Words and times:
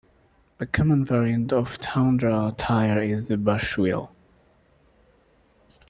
A 0.59 0.65
common 0.65 1.05
variant 1.05 1.53
of 1.53 1.77
tundra 1.77 2.51
tire 2.57 3.03
is 3.03 3.27
the 3.27 3.37
bushwheel. 3.37 4.09